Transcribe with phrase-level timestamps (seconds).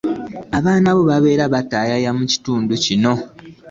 [0.57, 3.13] Abaana bo babeera bataayaaya mu kitundu kino.